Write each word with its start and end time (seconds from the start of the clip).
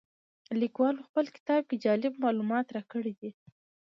لیکوال 0.61 0.95
په 0.99 1.03
خپل 1.09 1.25
کتاب 1.35 1.61
کې 1.69 1.75
جالب 1.85 2.13
معلومات 2.23 2.65
راکړي 2.75 3.13
دي. 3.21 3.31